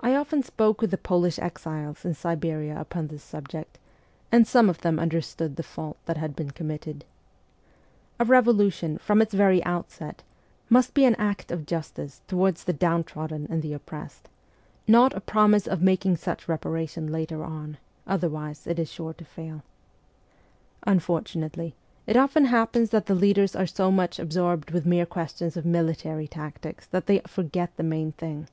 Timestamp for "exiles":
1.38-2.04